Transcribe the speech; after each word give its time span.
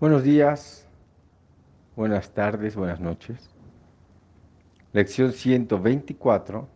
Buenos 0.00 0.22
días, 0.22 0.86
buenas 1.94 2.30
tardes, 2.30 2.74
buenas 2.74 3.00
noches. 3.00 3.50
Lección 4.94 5.30
124. 5.30 6.66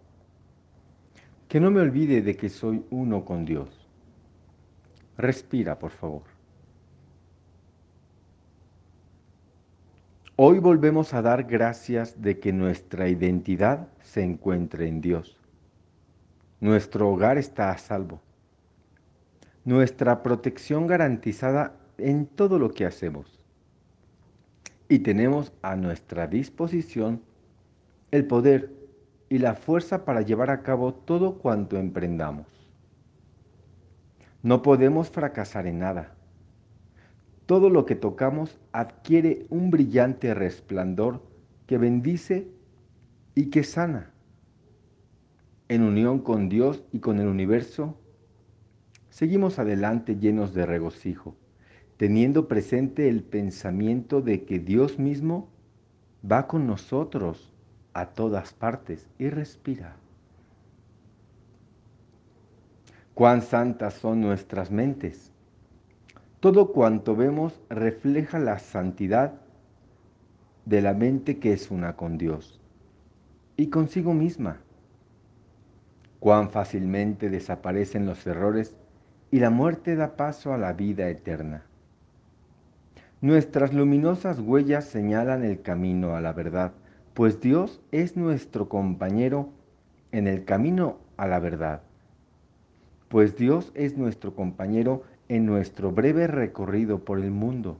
Que 1.49 1.59
no 1.59 1.71
me 1.71 1.81
olvide 1.81 2.21
de 2.21 2.37
que 2.37 2.51
soy 2.51 2.85
uno 2.91 3.25
con 3.25 3.47
Dios. 3.47 3.89
Respira, 5.17 5.79
por 5.79 5.93
favor. 5.93 6.25
Hoy 10.37 10.59
volvemos 10.59 11.15
a 11.15 11.23
dar 11.23 11.45
gracias 11.45 12.21
de 12.21 12.39
que 12.39 12.53
nuestra 12.53 13.09
identidad 13.09 13.89
se 14.03 14.23
encuentre 14.23 14.87
en 14.87 15.01
Dios. 15.01 15.41
Nuestro 16.61 17.09
hogar 17.09 17.39
está 17.39 17.71
a 17.71 17.79
salvo. 17.79 18.21
Nuestra 19.65 20.23
protección 20.23 20.87
garantizada 20.87 21.81
en 21.99 22.27
todo 22.27 22.59
lo 22.59 22.71
que 22.71 22.85
hacemos. 22.85 23.45
Y 24.89 25.01
tenemos 25.01 25.53
a 25.63 25.77
nuestra 25.77 26.27
disposición 26.27 27.23
el 28.11 28.27
poder 28.27 28.73
y 29.29 29.39
la 29.39 29.55
fuerza 29.55 30.05
para 30.05 30.23
llevar 30.23 30.51
a 30.51 30.63
cabo 30.63 30.95
todo 30.95 31.39
cuanto 31.39 31.79
emprendamos. 31.79 32.47
No 34.43 34.63
podemos 34.63 35.11
fracasar 35.11 35.67
en 35.67 35.79
nada. 35.79 36.15
Todo 37.47 37.71
lo 37.71 37.87
que 37.87 37.95
tocamos 37.95 38.59
adquiere 38.73 39.47
un 39.49 39.71
brillante 39.71 40.35
resplandor 40.35 41.23
que 41.67 41.79
bendice 41.79 42.49
y 43.35 43.51
que 43.51 43.65
sana. 43.65 44.13
En 45.69 45.83
unión 45.83 46.21
con 46.21 46.49
Dios 46.49 46.85
y 46.93 47.01
con 47.01 47.19
el 47.21 47.27
universo, 47.27 47.99
seguimos 49.09 49.59
adelante 49.59 50.17
llenos 50.17 50.53
de 50.53 50.67
regocijo 50.67 51.37
teniendo 52.05 52.49
presente 52.49 53.09
el 53.09 53.23
pensamiento 53.23 54.21
de 54.21 54.45
que 54.45 54.59
Dios 54.59 54.99
mismo 54.99 55.49
va 56.31 56.47
con 56.47 56.67
nosotros 56.67 57.51
a 57.95 58.11
todas 58.11 58.53
partes 58.53 59.09
y 59.19 59.31
respira. 59.31 59.97
Cuán 63.15 63.41
santas 63.41 63.95
son 63.95 64.21
nuestras 64.21 64.71
mentes. 64.71 65.33
Todo 66.41 66.73
cuanto 66.73 67.17
vemos 67.17 67.59
refleja 67.71 68.39
la 68.39 68.59
santidad 68.59 69.41
de 70.67 70.83
la 70.83 70.93
mente 70.93 71.39
que 71.39 71.55
es 71.55 71.71
una 71.71 71.97
con 71.97 72.19
Dios 72.19 72.61
y 73.57 73.69
consigo 73.69 74.13
misma. 74.13 74.61
Cuán 76.21 76.51
fácilmente 76.51 77.31
desaparecen 77.31 78.05
los 78.05 78.27
errores 78.27 78.77
y 79.31 79.41
la 79.41 79.49
muerte 79.49 79.97
da 79.97 80.17
paso 80.17 80.53
a 80.53 80.59
la 80.59 80.75
vida 80.75 81.09
eterna. 81.09 81.65
Nuestras 83.25 83.73
luminosas 83.73 84.39
huellas 84.39 84.85
señalan 84.85 85.47
el 85.47 85.63
camino 85.63 86.15
a 86.15 86.21
la 86.21 86.35
verdad, 86.35 86.75
pues 87.15 87.41
Dios 87.41 87.81
es 87.91 88.19
nuestro 88.19 88.69
compañero 88.69 89.49
en 90.13 90.27
el 90.27 90.45
camino 90.45 90.99
a 91.17 91.27
la 91.27 91.41
verdad. 91.41 91.81
Pues 93.09 93.35
Dios 93.35 93.73
es 93.75 93.97
nuestro 93.97 94.35
compañero 94.35 95.05
en 95.29 95.47
nuestro 95.47 95.91
breve 95.91 96.27
recorrido 96.27 97.07
por 97.07 97.19
el 97.19 97.31
mundo. 97.31 97.79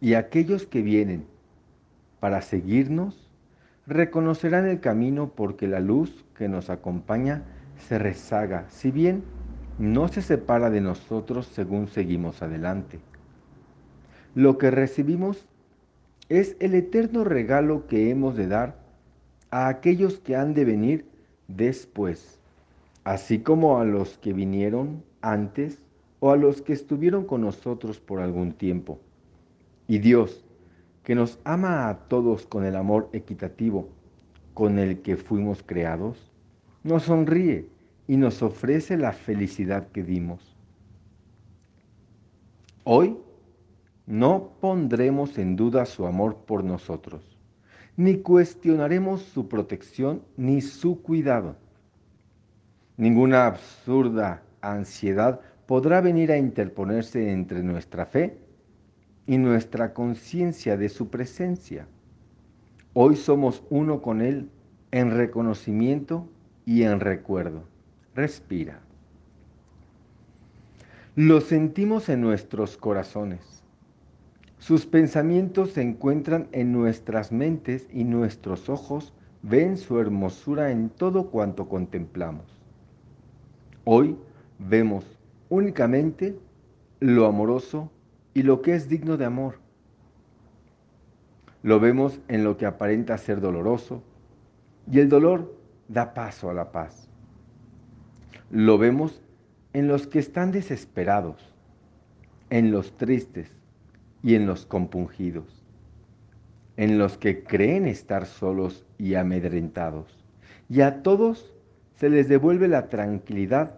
Y 0.00 0.14
aquellos 0.14 0.66
que 0.66 0.82
vienen 0.82 1.26
para 2.18 2.42
seguirnos 2.42 3.30
reconocerán 3.86 4.66
el 4.66 4.80
camino 4.80 5.30
porque 5.36 5.68
la 5.68 5.78
luz 5.78 6.24
que 6.34 6.48
nos 6.48 6.70
acompaña 6.70 7.44
se 7.76 8.00
rezaga, 8.00 8.66
si 8.68 8.90
bien 8.90 9.22
no 9.78 10.08
se 10.08 10.22
separa 10.22 10.70
de 10.70 10.80
nosotros 10.80 11.46
según 11.46 11.88
seguimos 11.88 12.42
adelante. 12.42 12.98
Lo 14.34 14.58
que 14.58 14.70
recibimos 14.70 15.46
es 16.28 16.56
el 16.60 16.74
eterno 16.74 17.24
regalo 17.24 17.86
que 17.86 18.10
hemos 18.10 18.36
de 18.36 18.48
dar 18.48 18.76
a 19.50 19.68
aquellos 19.68 20.18
que 20.18 20.36
han 20.36 20.52
de 20.52 20.64
venir 20.64 21.06
después, 21.46 22.38
así 23.04 23.38
como 23.38 23.78
a 23.78 23.84
los 23.84 24.18
que 24.18 24.32
vinieron 24.32 25.02
antes 25.22 25.78
o 26.20 26.32
a 26.32 26.36
los 26.36 26.60
que 26.60 26.72
estuvieron 26.72 27.24
con 27.24 27.40
nosotros 27.42 28.00
por 28.00 28.20
algún 28.20 28.52
tiempo. 28.52 28.98
Y 29.86 29.98
Dios, 29.98 30.44
que 31.04 31.14
nos 31.14 31.38
ama 31.44 31.88
a 31.88 32.08
todos 32.08 32.46
con 32.46 32.64
el 32.64 32.76
amor 32.76 33.08
equitativo 33.12 33.88
con 34.52 34.78
el 34.78 35.00
que 35.02 35.16
fuimos 35.16 35.62
creados, 35.62 36.30
nos 36.82 37.04
sonríe 37.04 37.68
y 38.08 38.16
nos 38.16 38.42
ofrece 38.42 38.96
la 38.96 39.12
felicidad 39.12 39.88
que 39.88 40.02
dimos. 40.02 40.56
Hoy 42.82 43.18
no 44.06 44.54
pondremos 44.60 45.36
en 45.36 45.56
duda 45.56 45.84
su 45.84 46.06
amor 46.06 46.38
por 46.46 46.64
nosotros, 46.64 47.38
ni 47.96 48.16
cuestionaremos 48.16 49.20
su 49.22 49.46
protección 49.46 50.22
ni 50.38 50.62
su 50.62 51.02
cuidado. 51.02 51.56
Ninguna 52.96 53.46
absurda 53.46 54.42
ansiedad 54.62 55.40
podrá 55.66 56.00
venir 56.00 56.32
a 56.32 56.38
interponerse 56.38 57.30
entre 57.30 57.62
nuestra 57.62 58.06
fe 58.06 58.38
y 59.26 59.36
nuestra 59.36 59.92
conciencia 59.92 60.78
de 60.78 60.88
su 60.88 61.10
presencia. 61.10 61.86
Hoy 62.94 63.16
somos 63.16 63.62
uno 63.68 64.00
con 64.00 64.22
Él 64.22 64.48
en 64.92 65.10
reconocimiento 65.10 66.26
y 66.64 66.84
en 66.84 67.00
recuerdo 67.00 67.64
respira. 68.18 68.80
Lo 71.14 71.40
sentimos 71.40 72.08
en 72.08 72.20
nuestros 72.20 72.76
corazones. 72.76 73.62
Sus 74.58 74.86
pensamientos 74.86 75.70
se 75.70 75.82
encuentran 75.82 76.48
en 76.50 76.72
nuestras 76.72 77.30
mentes 77.30 77.86
y 77.92 78.02
nuestros 78.02 78.68
ojos 78.68 79.12
ven 79.42 79.76
su 79.76 80.00
hermosura 80.00 80.72
en 80.72 80.90
todo 80.90 81.30
cuanto 81.30 81.68
contemplamos. 81.68 82.44
Hoy 83.84 84.16
vemos 84.58 85.04
únicamente 85.48 86.36
lo 86.98 87.26
amoroso 87.26 87.88
y 88.34 88.42
lo 88.42 88.62
que 88.62 88.74
es 88.74 88.88
digno 88.88 89.16
de 89.16 89.26
amor. 89.26 89.60
Lo 91.62 91.78
vemos 91.78 92.18
en 92.26 92.42
lo 92.42 92.56
que 92.56 92.66
aparenta 92.66 93.16
ser 93.16 93.40
doloroso 93.40 94.02
y 94.90 94.98
el 94.98 95.08
dolor 95.08 95.54
da 95.86 96.14
paso 96.14 96.50
a 96.50 96.54
la 96.54 96.72
paz. 96.72 97.07
Lo 98.50 98.78
vemos 98.78 99.20
en 99.74 99.88
los 99.88 100.06
que 100.06 100.18
están 100.18 100.52
desesperados, 100.52 101.52
en 102.48 102.70
los 102.70 102.96
tristes 102.96 103.50
y 104.22 104.36
en 104.36 104.46
los 104.46 104.64
compungidos, 104.64 105.66
en 106.78 106.96
los 106.96 107.18
que 107.18 107.44
creen 107.44 107.86
estar 107.86 108.24
solos 108.24 108.86
y 108.96 109.16
amedrentados. 109.16 110.24
Y 110.70 110.80
a 110.80 111.02
todos 111.02 111.52
se 111.96 112.08
les 112.08 112.26
devuelve 112.26 112.68
la 112.68 112.88
tranquilidad 112.88 113.74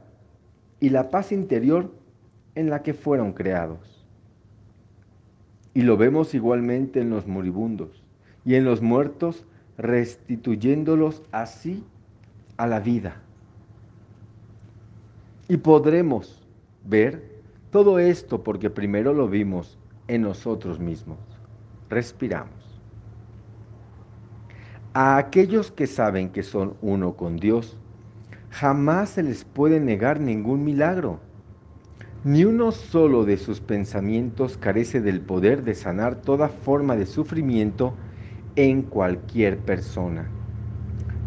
y 0.78 0.90
la 0.90 1.10
paz 1.10 1.32
interior 1.32 1.92
en 2.54 2.70
la 2.70 2.84
que 2.84 2.94
fueron 2.94 3.32
creados. 3.32 4.06
Y 5.74 5.82
lo 5.82 5.96
vemos 5.96 6.32
igualmente 6.32 7.00
en 7.00 7.10
los 7.10 7.26
moribundos 7.26 8.04
y 8.44 8.54
en 8.54 8.64
los 8.64 8.82
muertos, 8.82 9.44
restituyéndolos 9.78 11.24
así 11.32 11.82
a 12.56 12.68
la 12.68 12.78
vida 12.78 13.20
y 15.50 15.56
podremos 15.56 16.46
ver 16.84 17.24
todo 17.72 17.98
esto 17.98 18.44
porque 18.44 18.70
primero 18.70 19.12
lo 19.12 19.28
vimos 19.28 19.80
en 20.06 20.22
nosotros 20.22 20.78
mismos. 20.78 21.18
Respiramos. 21.88 22.80
A 24.94 25.16
aquellos 25.16 25.72
que 25.72 25.88
saben 25.88 26.30
que 26.30 26.44
son 26.44 26.76
uno 26.80 27.16
con 27.16 27.36
Dios, 27.36 27.76
jamás 28.50 29.10
se 29.10 29.24
les 29.24 29.44
puede 29.44 29.80
negar 29.80 30.20
ningún 30.20 30.62
milagro. 30.62 31.18
Ni 32.22 32.44
uno 32.44 32.70
solo 32.70 33.24
de 33.24 33.36
sus 33.36 33.60
pensamientos 33.60 34.56
carece 34.56 35.00
del 35.00 35.20
poder 35.20 35.64
de 35.64 35.74
sanar 35.74 36.22
toda 36.22 36.48
forma 36.48 36.94
de 36.94 37.06
sufrimiento 37.06 37.92
en 38.54 38.82
cualquier 38.82 39.58
persona, 39.58 40.28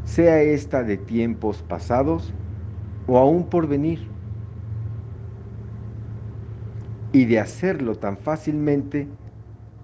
sea 0.06 0.42
esta 0.42 0.81
de 0.83 0.95
tiempos 0.95 1.62
pasados 1.62 2.33
o 3.05 3.17
aún 3.17 3.50
por 3.50 3.67
venir 3.67 4.13
y 7.13 7.25
de 7.25 7.39
hacerlo 7.39 7.95
tan 7.95 8.17
fácilmente 8.17 9.15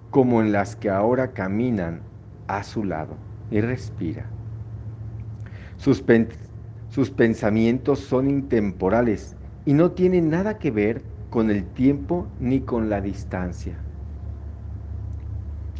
como 0.10 0.42
en 0.42 0.52
las 0.52 0.76
que 0.76 0.90
ahora 0.90 1.34
caminan 1.34 2.10
a 2.48 2.64
su 2.64 2.84
lado 2.86 3.20
y 3.50 3.62
respira. 3.62 4.34
Sus, 5.78 6.04
sus 6.88 7.10
pensamientos 7.12 8.00
son 8.02 8.30
intemporales 8.30 9.38
y 9.66 9.74
no 9.74 9.94
tienen 9.94 10.30
nada 10.30 10.60
que 10.60 10.70
ver 10.72 11.10
con 11.30 11.50
el 11.50 11.74
tiempo 11.74 12.36
ni 12.38 12.62
con 12.66 12.90
la 12.90 13.02
distancia. 13.02 13.84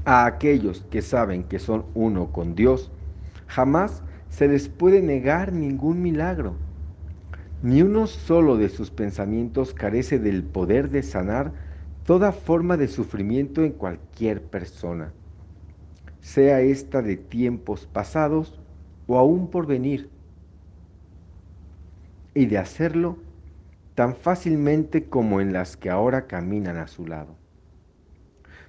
A 0.04 0.26
aquellos 0.26 0.84
que 0.92 1.02
saben 1.02 1.46
que 1.46 1.58
son 1.58 1.90
uno 1.94 2.34
con 2.34 2.54
Dios, 2.54 2.92
jamás 3.48 4.04
se 4.28 4.48
les 4.50 4.68
puede 4.68 5.02
negar 5.02 5.54
ningún 5.54 6.02
milagro 6.02 6.60
ni 7.62 7.82
uno 7.82 8.08
solo 8.08 8.58
de 8.58 8.70
sus 8.70 8.92
pensamientos 8.92 9.74
carece 9.74 10.20
del 10.20 10.44
poder 10.44 10.90
de 10.90 11.04
sanar 11.04 11.54
toda 12.04 12.32
forma 12.32 12.78
de 12.78 12.88
sufrimiento 12.88 13.64
en 13.64 13.74
cualquier 13.74 14.50
persona, 14.50 15.14
sea 16.22 16.62
esta 16.62 17.02
de 17.02 17.18
tiempos 17.18 17.86
pasados 17.86 18.60
o 19.08 19.18
aún 19.18 19.50
por 19.50 19.68
venir, 19.68 20.10
y 22.34 22.46
de 22.46 22.58
hacerlo 22.58 23.18
tan 23.96 24.16
fácilmente 24.16 25.10
como 25.10 25.42
en 25.42 25.52
las 25.52 25.76
que 25.76 25.90
ahora 25.90 26.28
caminan 26.28 26.78
a 26.78 26.88
su 26.88 27.06
lado. 27.06 27.36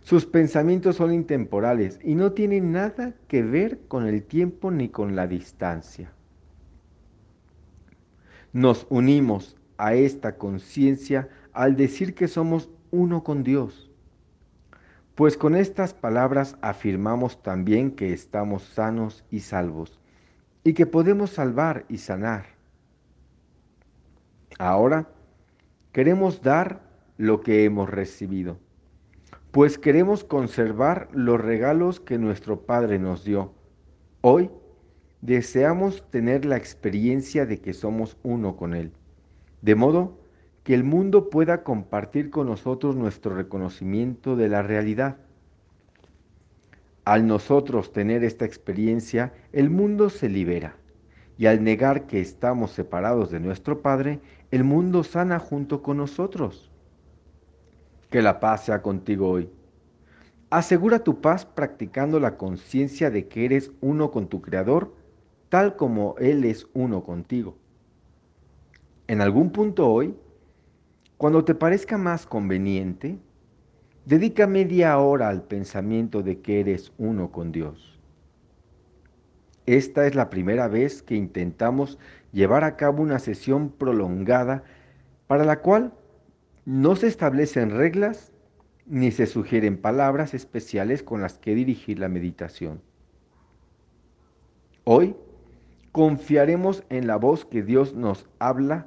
Sus 0.01 0.27
pensamientos 0.27 0.97
son 0.97 1.13
intemporales 1.13 2.01
y 2.03 2.15
no 2.17 2.33
tienen 2.33 2.73
nada 2.73 3.15
que 3.29 3.43
ver 3.43 3.87
con 3.87 4.07
el 4.07 4.25
tiempo 4.25 4.71
ni 4.71 4.89
con 4.89 5.15
la 5.15 5.27
distancia. 5.29 6.19
Nos 8.52 8.87
unimos 8.91 9.56
a 9.79 9.94
esta 9.94 10.37
conciencia 10.37 11.29
al 11.52 11.76
decir 11.76 12.14
que 12.14 12.29
somos 12.29 12.69
uno 12.91 13.23
con 13.23 13.43
Dios, 13.43 13.91
pues 15.14 15.37
con 15.37 15.55
estas 15.55 15.94
palabras 15.94 16.56
afirmamos 16.61 17.43
también 17.43 17.93
que 17.93 18.12
estamos 18.12 18.62
sanos 18.62 19.25
y 19.31 19.41
salvos 19.41 20.00
y 20.64 20.75
que 20.75 20.87
podemos 20.87 21.31
salvar 21.31 21.85
y 21.88 21.99
sanar. 21.99 22.47
Ahora 24.58 25.08
queremos 25.93 26.43
dar 26.43 26.82
lo 27.17 27.41
que 27.41 27.64
hemos 27.64 27.88
recibido 27.88 28.58
pues 29.50 29.79
queremos 29.79 30.23
conservar 30.23 31.08
los 31.12 31.41
regalos 31.41 31.99
que 31.99 32.19
nuestro 32.19 32.61
Padre 32.67 32.99
nos 32.99 33.25
dio. 33.25 33.53
Hoy 34.20 34.50
deseamos 35.20 36.08
tener 36.11 36.44
la 36.44 36.56
experiencia 36.56 37.46
de 37.46 37.61
que 37.61 37.75
somos 37.75 38.17
uno 38.22 38.56
con 38.56 38.75
Él, 38.75 38.93
de 39.62 39.75
modo 39.75 40.19
que 40.64 40.75
el 40.75 40.84
mundo 40.84 41.31
pueda 41.31 41.62
compartir 41.62 42.31
con 42.31 42.46
nosotros 42.46 42.96
nuestro 42.96 43.34
reconocimiento 43.34 44.37
de 44.37 44.49
la 44.49 44.62
realidad. 44.62 45.17
Al 47.05 47.26
nosotros 47.26 47.93
tener 47.93 48.25
esta 48.25 48.44
experiencia, 48.44 49.32
el 49.52 49.70
mundo 49.70 50.11
se 50.11 50.28
libera, 50.28 50.76
y 51.38 51.46
al 51.46 51.64
negar 51.64 52.06
que 52.06 52.20
estamos 52.20 52.72
separados 52.72 53.31
de 53.31 53.40
nuestro 53.40 53.81
Padre, 53.81 54.20
el 54.50 54.64
mundo 54.64 55.02
sana 55.02 55.38
junto 55.38 55.82
con 55.82 55.96
nosotros. 55.96 56.70
Que 58.11 58.20
la 58.20 58.40
paz 58.40 58.67
sea 58.67 58.82
contigo 58.82 59.31
hoy. 59.31 59.50
Asegura 60.50 60.99
tu 60.99 61.20
paz 61.20 61.46
practicando 61.46 62.20
la 62.20 62.37
conciencia 62.37 63.11
de 63.11 63.28
que 63.28 63.44
eres 63.44 63.70
uno 63.81 64.11
con 64.11 64.28
tu 64.28 64.43
Creador, 64.43 64.93
tal 65.50 65.76
como 65.76 66.14
Él 66.19 66.44
es 66.44 66.67
uno 66.73 67.02
contigo. 67.05 67.58
En 69.08 69.20
algún 69.20 69.50
punto 69.50 69.91
hoy, 69.91 70.14
cuando 71.19 71.44
te 71.44 71.55
parezca 71.55 71.99
más 71.99 72.25
conveniente, 72.25 73.19
dedica 74.06 74.47
media 74.47 74.97
hora 74.99 75.29
al 75.29 75.43
pensamiento 75.43 76.23
de 76.23 76.41
que 76.41 76.61
eres 76.61 76.93
uno 76.97 77.31
con 77.32 77.52
Dios. 77.52 77.99
Esta 79.67 80.06
es 80.06 80.14
la 80.14 80.31
primera 80.31 80.69
vez 80.69 81.02
que 81.02 81.17
intentamos 81.17 81.99
llevar 82.32 82.64
a 82.64 82.76
cabo 82.76 83.03
una 83.03 83.19
sesión 83.19 83.70
prolongada 83.70 84.62
para 85.26 85.44
la 85.44 85.61
cual 85.61 85.93
no 86.64 86.94
se 86.94 87.08
establecen 87.08 87.70
reglas 87.70 88.32
ni 88.87 89.11
se 89.11 89.26
sugieren 89.26 89.76
palabras 89.76 90.32
especiales 90.32 91.03
con 91.03 91.20
las 91.20 91.38
que 91.38 91.55
dirigir 91.55 91.99
la 91.99 92.08
meditación. 92.08 92.81
Hoy 94.85 95.14
confiaremos 95.93 96.85
en 96.89 97.07
la 97.07 97.17
voz 97.17 97.45
que 97.45 97.63
Dios 97.63 97.95
nos 97.95 98.27
habla 98.39 98.87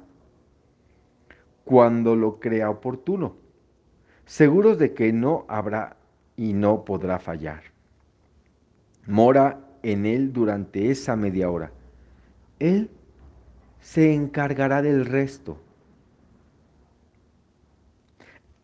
cuando 1.64 2.16
lo 2.16 2.40
crea 2.40 2.70
oportuno, 2.70 3.36
seguros 4.26 4.78
de 4.78 4.94
que 4.94 5.12
no 5.12 5.44
habrá 5.48 5.96
y 6.36 6.52
no 6.52 6.84
podrá 6.84 7.18
fallar. 7.18 7.62
Mora 9.06 9.60
en 9.82 10.06
Él 10.06 10.32
durante 10.32 10.90
esa 10.90 11.16
media 11.16 11.50
hora. 11.50 11.72
Él 12.58 12.90
se 13.80 14.14
encargará 14.14 14.80
del 14.82 15.04
resto. 15.04 15.58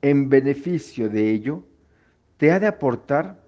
en 0.02 0.28
beneficio 0.28 1.08
de 1.08 1.30
ello, 1.30 1.62
te 2.36 2.52
ha 2.52 2.60
de 2.60 2.66
aportar, 2.66 3.38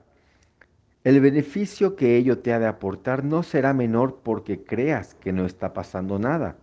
el 1.04 1.20
beneficio 1.20 1.96
que 1.96 2.16
ello 2.16 2.38
te 2.38 2.52
ha 2.52 2.58
de 2.58 2.66
aportar 2.66 3.24
no 3.24 3.42
será 3.42 3.72
menor 3.72 4.20
porque 4.22 4.62
creas 4.62 5.14
que 5.14 5.32
no 5.32 5.46
está 5.46 5.72
pasando 5.72 6.18
nada. 6.18 6.56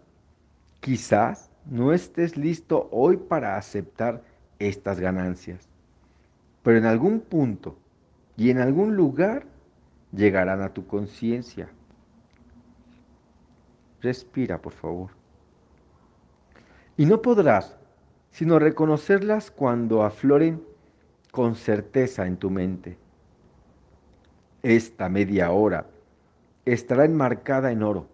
Quizás 0.80 1.52
no 1.66 1.92
estés 1.92 2.38
listo 2.38 2.88
hoy 2.92 3.18
para 3.18 3.58
aceptar 3.58 4.24
estas 4.60 5.00
ganancias, 5.00 5.68
pero 6.64 6.78
en 6.78 6.86
algún 6.86 7.20
punto 7.20 7.78
y 8.38 8.50
en 8.50 8.60
algún 8.60 8.96
lugar 8.96 9.46
llegarán 10.14 10.62
a 10.62 10.74
tu 10.74 10.88
conciencia. 10.88 11.70
Respira, 14.02 14.62
por 14.62 14.74
favor. 14.74 15.12
Y 16.96 17.06
no 17.06 17.22
podrás 17.22 17.80
sino 18.32 18.60
reconocerlas 18.60 19.52
cuando 19.52 20.04
afloren 20.04 20.64
con 21.32 21.56
certeza 21.56 22.26
en 22.26 22.38
tu 22.38 22.50
mente. 22.50 22.98
Esta 24.64 25.08
media 25.08 25.52
hora 25.52 25.86
estará 26.66 27.06
enmarcada 27.06 27.72
en 27.72 27.84
oro 27.84 28.08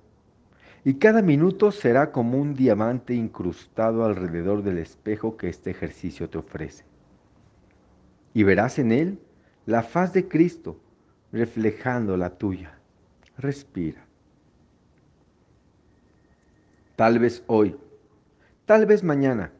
y 0.83 0.95
cada 0.95 1.23
minuto 1.23 1.71
será 1.71 2.11
como 2.11 2.37
un 2.37 2.53
diamante 2.53 3.15
incrustado 3.15 4.05
alrededor 4.05 4.61
del 4.61 4.77
espejo 4.77 5.35
que 5.35 5.49
este 5.49 5.71
ejercicio 5.71 6.29
te 6.29 6.37
ofrece. 6.37 6.85
Y 8.35 8.43
verás 8.43 8.77
en 8.77 8.91
él 8.91 9.19
la 9.65 9.81
faz 9.81 10.13
de 10.13 10.27
Cristo 10.27 10.79
reflejando 11.31 12.15
la 12.17 12.29
tuya. 12.29 12.77
Respira. 13.37 14.05
Tal 16.95 17.17
vez 17.17 17.43
hoy, 17.47 17.75
tal 18.65 18.85
vez 18.85 19.03
mañana, 19.03 19.51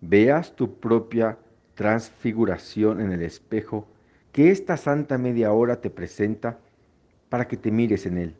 veas 0.00 0.56
tu 0.56 0.80
propia 0.80 1.38
transfiguración 1.74 3.00
en 3.02 3.12
el 3.12 3.22
espejo 3.22 3.86
que 4.32 4.50
esta 4.50 4.76
santa 4.76 5.18
media 5.18 5.52
hora 5.52 5.80
te 5.80 5.90
presenta 5.90 6.58
para 7.28 7.48
que 7.48 7.56
te 7.56 7.70
mires 7.70 8.06
en 8.06 8.18
él. 8.18 8.36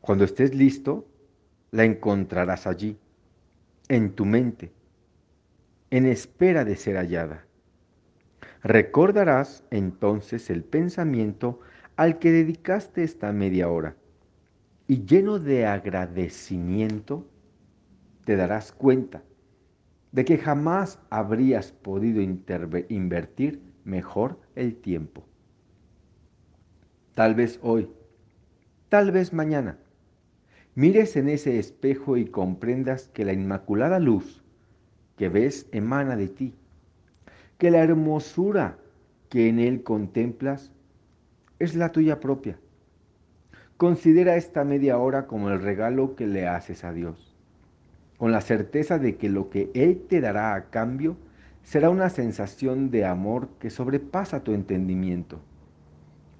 Cuando 0.00 0.24
estés 0.24 0.54
listo, 0.54 1.06
la 1.70 1.84
encontrarás 1.84 2.66
allí, 2.66 2.96
en 3.88 4.12
tu 4.12 4.24
mente, 4.24 4.72
en 5.90 6.06
espera 6.06 6.64
de 6.64 6.76
ser 6.76 6.96
hallada. 6.96 7.44
Recordarás 8.62 9.64
entonces 9.70 10.50
el 10.50 10.64
pensamiento 10.64 11.60
al 11.96 12.18
que 12.18 12.30
dedicaste 12.30 13.02
esta 13.02 13.32
media 13.32 13.68
hora 13.68 13.96
y 14.86 15.04
lleno 15.04 15.38
de 15.38 15.66
agradecimiento 15.66 17.26
te 18.24 18.36
darás 18.36 18.72
cuenta 18.72 19.22
de 20.12 20.24
que 20.24 20.38
jamás 20.38 20.98
habrías 21.10 21.72
podido 21.72 22.20
invertir 22.88 23.69
mejor 23.84 24.38
el 24.54 24.76
tiempo. 24.76 25.24
Tal 27.14 27.34
vez 27.34 27.58
hoy, 27.62 27.90
tal 28.88 29.10
vez 29.10 29.32
mañana, 29.32 29.78
mires 30.74 31.16
en 31.16 31.28
ese 31.28 31.58
espejo 31.58 32.16
y 32.16 32.26
comprendas 32.26 33.08
que 33.08 33.24
la 33.24 33.32
inmaculada 33.32 33.98
luz 33.98 34.42
que 35.16 35.28
ves 35.28 35.66
emana 35.72 36.16
de 36.16 36.28
ti, 36.28 36.54
que 37.58 37.70
la 37.70 37.82
hermosura 37.82 38.78
que 39.28 39.48
en 39.48 39.58
él 39.58 39.82
contemplas 39.82 40.72
es 41.58 41.74
la 41.74 41.92
tuya 41.92 42.20
propia. 42.20 42.58
Considera 43.76 44.36
esta 44.36 44.64
media 44.64 44.98
hora 44.98 45.26
como 45.26 45.50
el 45.50 45.60
regalo 45.60 46.14
que 46.16 46.26
le 46.26 46.46
haces 46.46 46.84
a 46.84 46.92
Dios 46.92 47.30
con 48.20 48.32
la 48.32 48.42
certeza 48.42 48.98
de 48.98 49.16
que 49.16 49.30
lo 49.30 49.48
que 49.48 49.70
Él 49.72 50.04
te 50.06 50.20
dará 50.20 50.54
a 50.54 50.68
cambio 50.68 51.16
será 51.62 51.90
una 51.90 52.08
sensación 52.08 52.90
de 52.90 53.04
amor 53.04 53.48
que 53.58 53.70
sobrepasa 53.70 54.42
tu 54.42 54.52
entendimiento. 54.52 55.40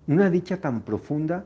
Una 0.06 0.30
dicha 0.30 0.60
tan 0.60 0.82
profunda 0.82 1.44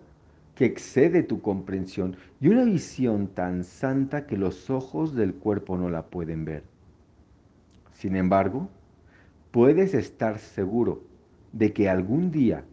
que 0.54 0.64
excede 0.64 1.22
tu 1.22 1.40
comprensión 1.42 2.16
y 2.40 2.48
una 2.48 2.64
visión 2.64 3.28
tan 3.28 3.64
santa 3.64 4.26
que 4.26 4.36
los 4.36 4.70
ojos 4.70 5.14
del 5.14 5.34
cuerpo 5.34 5.76
no 5.76 5.90
la 5.90 6.06
pueden 6.06 6.44
ver. 6.44 6.62
Sin 7.92 8.16
embargo, 8.16 8.68
puedes 9.50 9.94
estar 9.94 10.38
seguro 10.38 11.02
de 11.52 11.72
que 11.72 11.88
algún 11.88 12.30
día, 12.30 12.64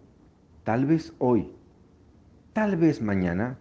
tal 0.63 0.85
vez 0.85 1.13
hoy, 1.19 1.51
tal 2.53 2.75
vez 2.77 3.01
mañana, 3.01 3.57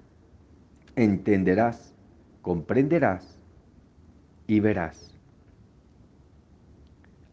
entenderás, 0.97 1.95
comprenderás 2.43 3.39
y 4.47 4.61
verás. 4.61 5.20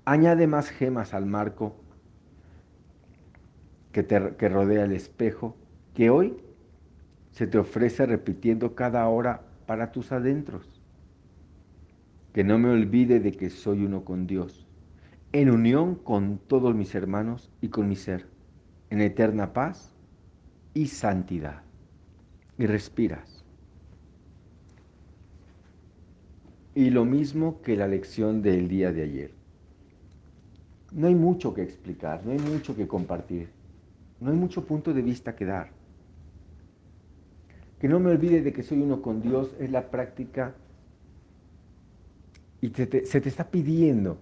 Añade 0.08 0.48
más 0.48 0.70
gemas 0.70 1.14
al 1.14 1.26
marco 1.26 1.76
que, 3.92 4.04
te, 4.04 4.38
que 4.38 4.48
rodea 4.48 4.86
el 4.86 4.94
espejo 4.94 5.58
que 5.94 6.10
hoy 6.10 6.38
se 7.32 7.46
te 7.46 7.58
ofrece 7.58 8.06
repitiendo 8.06 8.74
cada 8.74 9.06
hora 9.10 9.42
para 9.66 9.92
tus 9.92 10.14
adentros. 10.14 10.82
Que 12.32 12.46
no 12.46 12.58
me 12.58 12.70
olvide 12.70 13.20
de 13.20 13.34
que 13.34 13.50
soy 13.50 13.84
uno 13.84 14.06
con 14.06 14.28
Dios 14.28 14.66
en 15.34 15.52
unión 15.52 15.96
con 15.96 16.38
todos 16.38 16.74
mis 16.74 16.96
hermanos 16.96 17.52
y 17.60 17.68
con 17.68 17.90
mi 17.90 17.98
ser, 17.98 18.28
en 18.90 19.02
eterna 19.02 19.52
paz 19.52 19.94
y 20.74 20.88
santidad. 20.88 21.64
Y 22.58 22.66
respiras. 22.66 23.44
Y 26.74 26.92
lo 26.92 27.04
mismo 27.04 27.62
que 27.62 27.76
la 27.76 27.90
lección 27.90 28.42
del 28.42 28.70
día 28.70 28.94
de 28.94 29.04
ayer. 29.04 29.37
No 30.92 31.08
hay 31.08 31.16
mucho 31.16 31.54
que 31.54 31.64
explicar, 31.64 32.26
no 32.26 32.32
hay 32.32 32.40
mucho 32.40 32.76
que 32.76 32.88
compartir, 32.88 33.50
no 34.20 34.32
hay 34.32 34.38
mucho 34.38 34.66
punto 34.66 34.94
de 34.94 35.02
vista 35.02 35.36
que 35.36 35.46
dar. 35.46 35.70
Que 37.80 37.88
no 37.88 38.00
me 38.00 38.12
olvide 38.12 38.42
de 38.42 38.54
que 38.54 38.64
soy 38.64 38.82
uno 38.82 39.02
con 39.02 39.22
Dios 39.22 39.54
es 39.60 39.70
la 39.70 39.90
práctica 39.92 40.56
y 42.62 42.70
se 42.70 42.88
te 42.88 43.30
está 43.30 43.50
pidiendo 43.50 44.18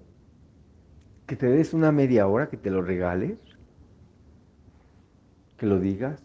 que 1.26 1.36
te 1.36 1.48
des 1.48 1.74
una 1.74 1.92
media 1.92 2.28
hora, 2.28 2.50
que 2.50 2.58
te 2.58 2.70
lo 2.70 2.82
regales, 2.82 3.40
que 5.58 5.66
lo 5.66 5.80
digas. 5.80 6.22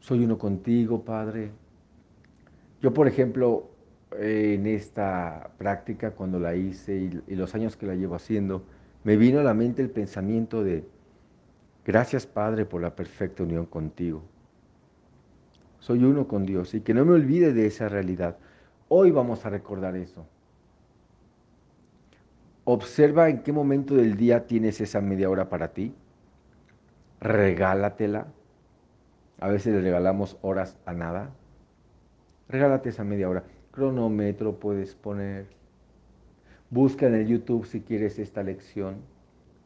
Soy 0.00 0.24
uno 0.24 0.36
contigo, 0.36 1.04
Padre. 1.04 1.50
Yo, 2.82 2.92
por 2.92 3.08
ejemplo, 3.08 3.70
en 4.18 4.66
esta 4.66 5.50
práctica, 5.58 6.12
cuando 6.12 6.38
la 6.38 6.54
hice 6.54 6.96
y, 6.96 7.22
y 7.26 7.34
los 7.34 7.54
años 7.54 7.76
que 7.76 7.86
la 7.86 7.94
llevo 7.94 8.14
haciendo, 8.14 8.64
me 9.04 9.16
vino 9.16 9.40
a 9.40 9.42
la 9.42 9.54
mente 9.54 9.82
el 9.82 9.90
pensamiento 9.90 10.64
de, 10.64 10.84
gracias 11.84 12.26
Padre 12.26 12.64
por 12.64 12.80
la 12.82 12.96
perfecta 12.96 13.42
unión 13.42 13.66
contigo. 13.66 14.22
Soy 15.78 16.02
uno 16.02 16.26
con 16.26 16.46
Dios 16.46 16.72
y 16.74 16.80
que 16.80 16.94
no 16.94 17.04
me 17.04 17.12
olvide 17.12 17.52
de 17.52 17.66
esa 17.66 17.90
realidad. 17.90 18.38
Hoy 18.88 19.10
vamos 19.10 19.44
a 19.44 19.50
recordar 19.50 19.96
eso. 19.96 20.26
Observa 22.64 23.28
en 23.28 23.42
qué 23.42 23.52
momento 23.52 23.94
del 23.94 24.16
día 24.16 24.46
tienes 24.46 24.80
esa 24.80 25.02
media 25.02 25.28
hora 25.28 25.50
para 25.50 25.74
ti. 25.74 25.94
Regálatela. 27.20 28.28
A 29.40 29.48
veces 29.48 29.74
le 29.74 29.82
regalamos 29.82 30.38
horas 30.40 30.78
a 30.86 30.94
nada. 30.94 31.30
Regálate 32.48 32.88
esa 32.88 33.04
media 33.04 33.28
hora. 33.28 33.44
Cronómetro 33.74 34.60
puedes 34.60 34.94
poner. 34.94 35.48
Busca 36.70 37.08
en 37.08 37.16
el 37.16 37.26
YouTube 37.26 37.66
si 37.66 37.80
quieres 37.80 38.20
esta 38.20 38.44
lección. 38.44 38.98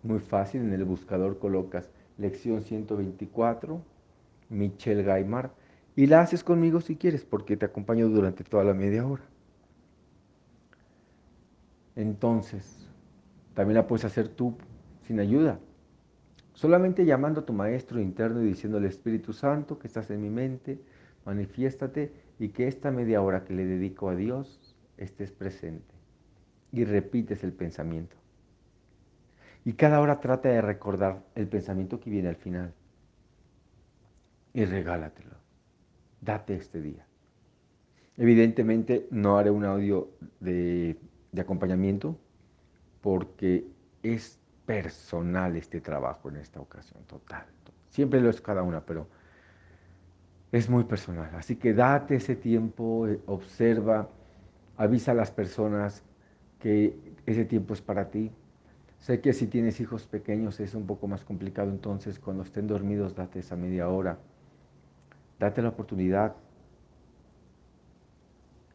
Muy 0.03 0.19
fácil, 0.19 0.63
en 0.63 0.73
el 0.73 0.85
buscador 0.87 1.39
colocas 1.39 1.91
lección 2.17 2.63
124, 2.63 3.83
Michelle 4.49 5.03
Gaimard, 5.03 5.51
y 5.95 6.07
la 6.07 6.23
haces 6.23 6.43
conmigo 6.43 6.81
si 6.81 6.97
quieres, 6.97 7.27
porque 7.27 7.59
te 7.59 7.67
acompaño 7.67 8.09
durante 8.09 8.45
toda 8.45 8.65
la 8.65 8.73
media 8.73 9.07
hora. 9.07 9.25
Entonces, 11.95 12.89
también 13.53 13.75
la 13.75 13.87
puedes 13.87 14.07
hacer 14.07 14.29
tú 14.29 14.55
sin 15.03 15.21
ayuda. 15.21 15.61
Solamente 16.55 17.05
llamando 17.05 17.41
a 17.41 17.45
tu 17.45 17.53
maestro 17.53 18.01
interno 18.01 18.41
y 18.41 18.47
diciendo 18.47 18.79
al 18.79 18.87
Espíritu 18.87 19.35
Santo 19.35 19.79
que 19.79 19.87
estás 19.87 20.11
en 20.11 20.23
mi 20.23 20.31
mente, 20.31 20.81
manifiéstate 21.27 22.28
y 22.39 22.51
que 22.51 22.69
esta 22.69 22.91
media 22.91 23.21
hora 23.21 23.45
que 23.45 23.55
le 23.55 23.65
dedico 23.65 24.09
a 24.09 24.15
Dios 24.15 24.77
estés 24.97 25.33
presente. 25.33 25.95
Y 26.71 26.85
repites 26.85 27.43
el 27.45 27.53
pensamiento. 27.53 28.17
Y 29.65 29.73
cada 29.73 30.01
hora 30.01 30.21
trata 30.21 30.49
de 30.51 30.61
recordar 30.61 31.25
el 31.35 31.49
pensamiento 31.49 31.99
que 31.99 32.11
viene 32.11 32.29
al 32.29 32.37
final. 32.37 32.75
Y 34.53 34.65
regálatelo. 34.65 35.37
Date 36.21 36.55
este 36.55 36.81
día. 36.81 37.07
Evidentemente 38.17 39.07
no 39.11 39.39
haré 39.39 39.51
un 39.51 39.65
audio 39.65 40.11
de, 40.41 40.99
de 41.33 41.41
acompañamiento 41.41 42.19
porque 43.01 43.67
es 44.03 44.39
personal 44.67 45.57
este 45.57 45.81
trabajo 45.81 46.29
en 46.29 46.37
esta 46.37 46.61
ocasión, 46.61 47.03
total. 47.05 47.47
Siempre 47.87 48.21
lo 48.21 48.29
es 48.29 48.41
cada 48.41 48.63
una, 48.63 48.85
pero 48.85 49.09
es 50.53 50.69
muy 50.69 50.85
personal. 50.85 51.31
Así 51.35 51.57
que 51.57 51.75
date 51.75 52.17
ese 52.17 52.37
tiempo, 52.37 53.07
eh, 53.07 53.21
observa, 53.27 54.09
avisa 54.77 55.13
a 55.13 55.15
las 55.15 55.31
personas 55.31 56.03
que 56.61 56.97
ese 57.27 57.45
tiempo 57.45 57.75
es 57.75 57.81
para 57.81 58.11
ti. 58.11 58.31
Sé 58.99 59.21
que 59.21 59.33
si 59.33 59.47
tienes 59.47 59.81
hijos 59.81 60.07
pequeños 60.07 60.59
es 60.61 60.75
un 60.75 60.87
poco 60.87 61.07
más 61.07 61.25
complicado, 61.25 61.71
entonces 61.71 62.19
cuando 62.19 62.43
estén 62.43 62.67
dormidos 62.67 63.15
date 63.15 63.41
esa 63.41 63.57
media 63.57 63.89
hora. 63.89 64.19
Date 65.39 65.63
la 65.63 65.69
oportunidad. 65.69 66.35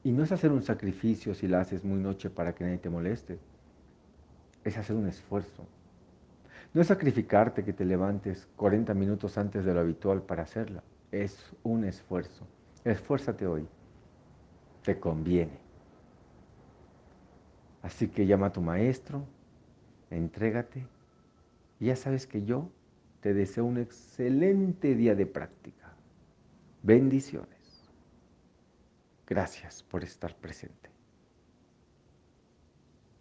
Y 0.03 0.11
no 0.11 0.23
es 0.23 0.31
hacer 0.31 0.51
un 0.51 0.63
sacrificio 0.63 1.33
si 1.33 1.47
la 1.47 1.61
haces 1.61 1.83
muy 1.83 1.99
noche 1.99 2.29
para 2.29 2.53
que 2.53 2.63
nadie 2.63 2.77
te 2.77 2.89
moleste 2.89 3.39
es 4.63 4.77
hacer 4.77 4.95
un 4.95 5.07
esfuerzo. 5.07 5.65
No 6.73 6.81
es 6.81 6.87
sacrificarte 6.87 7.63
que 7.63 7.73
te 7.73 7.85
levantes 7.85 8.47
40 8.55 8.93
minutos 8.93 9.37
antes 9.37 9.65
de 9.65 9.73
lo 9.73 9.81
habitual 9.81 10.21
para 10.21 10.43
hacerla. 10.43 10.83
Es 11.13 11.53
un 11.61 11.83
esfuerzo. 11.83 12.47
Esfuérzate 12.83 13.45
hoy. 13.45 13.67
Te 14.83 14.99
conviene. 14.99 15.59
Así 17.83 18.07
que 18.07 18.25
llama 18.25 18.47
a 18.47 18.51
tu 18.51 18.61
maestro, 18.61 19.23
entrégate. 20.09 20.87
Y 21.79 21.85
ya 21.85 21.95
sabes 21.95 22.25
que 22.25 22.43
yo 22.43 22.67
te 23.21 23.35
deseo 23.35 23.63
un 23.63 23.77
excelente 23.77 24.95
día 24.95 25.13
de 25.13 25.27
práctica. 25.27 25.93
Bendiciones. 26.81 27.87
Gracias 29.27 29.83
por 29.83 30.03
estar 30.03 30.35
presente. 30.35 30.92